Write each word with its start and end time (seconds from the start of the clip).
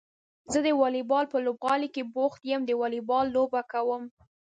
زه 0.51 0.59
د 0.67 0.69
واليبال 0.81 1.25
په 1.33 1.37
لوبغالي 1.45 1.89
کې 1.95 2.03
بوخت 2.15 2.41
يم 2.51 2.61
د 2.65 2.71
واليبال 2.81 3.25
لوبه 3.35 3.61
کوم. 3.71 4.03